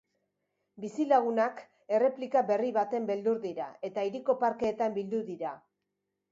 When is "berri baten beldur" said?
2.49-3.43